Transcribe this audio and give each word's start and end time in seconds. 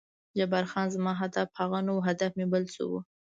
جبار 0.37 0.65
خان: 0.71 0.87
زما 0.95 1.11
هدف 1.21 1.47
هغه 1.59 1.79
نه 1.85 1.91
و، 1.97 2.01
هدف 2.07 2.31
مې 2.37 2.45
بل 2.53 2.63
څه 2.73 2.81
و. 2.89 2.91